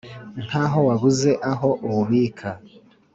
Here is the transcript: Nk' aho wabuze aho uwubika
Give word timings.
Nk' 0.45 0.53
aho 0.63 0.79
wabuze 0.87 1.31
aho 1.51 1.69
uwubika 1.85 2.49